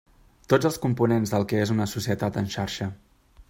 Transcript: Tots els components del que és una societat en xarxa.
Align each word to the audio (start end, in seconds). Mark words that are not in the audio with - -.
Tots 0.53 0.67
els 0.69 0.79
components 0.85 1.33
del 1.35 1.45
que 1.53 1.61
és 1.67 1.73
una 1.77 1.89
societat 1.95 2.43
en 2.45 2.51
xarxa. 2.59 2.93